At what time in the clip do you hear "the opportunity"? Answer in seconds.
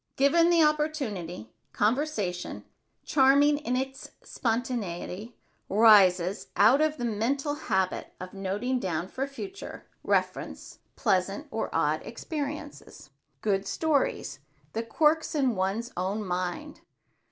0.49-1.51